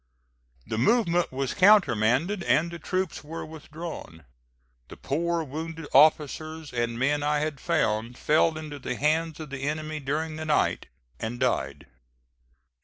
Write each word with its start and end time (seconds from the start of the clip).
The 0.65 0.79
movement 0.79 1.31
was 1.31 1.53
countermanded 1.53 2.41
and 2.45 2.71
the 2.71 2.79
troops 2.79 3.23
were 3.23 3.45
withdrawn. 3.45 4.25
The 4.87 4.97
poor 4.97 5.43
wounded 5.43 5.85
officers 5.93 6.73
and 6.73 6.97
men 6.97 7.21
I 7.21 7.37
had 7.37 7.59
found, 7.59 8.17
fell 8.17 8.57
into 8.57 8.79
the 8.79 8.95
hands 8.95 9.39
of 9.39 9.51
the 9.51 9.61
enemy 9.61 9.99
during 9.99 10.37
the 10.37 10.45
night, 10.45 10.87
and 11.19 11.39
died. 11.39 11.85